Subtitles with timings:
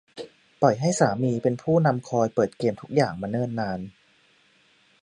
[0.61, 3.79] ปล่อยให้สามีเป็นผู้นำคอยเปิดเกมทุกอย่างมาเนิ่นนาน